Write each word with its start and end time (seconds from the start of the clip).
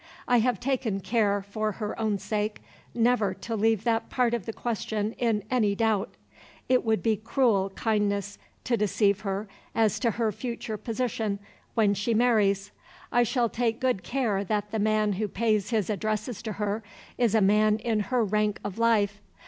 I 0.27 0.39
have 0.39 0.59
taken 0.59 0.99
care, 0.99 1.43
for 1.43 1.73
her 1.73 1.99
own 1.99 2.17
sake, 2.17 2.63
never 2.95 3.35
to 3.35 3.55
leave 3.55 3.83
that 3.83 4.09
part 4.09 4.33
of 4.33 4.47
the 4.47 4.51
question 4.51 5.13
in 5.19 5.43
any 5.51 5.75
doubt. 5.75 6.09
It 6.67 6.83
would 6.83 7.03
be 7.03 7.17
cruel 7.17 7.69
kindness 7.75 8.39
to 8.63 8.75
deceive 8.75 9.19
her 9.19 9.47
as 9.75 9.99
to 9.99 10.09
her 10.09 10.31
future 10.31 10.75
position 10.77 11.37
when 11.75 11.93
she 11.93 12.15
marries. 12.15 12.71
I 13.11 13.21
shall 13.21 13.47
take 13.47 13.79
good 13.79 14.01
care 14.01 14.43
that 14.43 14.71
the 14.71 14.79
man 14.79 15.13
who 15.13 15.27
pays 15.27 15.69
his 15.69 15.87
addresses 15.87 16.41
to 16.41 16.53
her 16.53 16.81
is 17.19 17.35
a 17.35 17.39
man 17.41 17.77
in 17.77 17.99
her 17.99 18.23
rank 18.25 18.59
of 18.63 18.79
life. 18.79 19.21